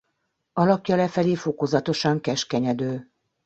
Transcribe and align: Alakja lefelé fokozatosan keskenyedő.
Alakja 0.53 0.95
lefelé 0.95 1.35
fokozatosan 1.35 2.21
keskenyedő. 2.21 3.11